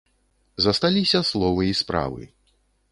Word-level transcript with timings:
Засталіся 0.65 1.23
словы 1.31 1.71
і 1.75 1.79
справы. 1.85 2.23